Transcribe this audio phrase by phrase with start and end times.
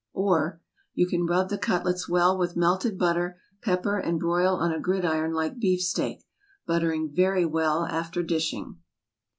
[0.13, 0.59] Or,
[0.95, 5.31] You can rub the cutlets well with melted butter, pepper, and broil on a gridiron
[5.31, 6.25] like beef steak,
[6.65, 8.79] buttering very well after dishing.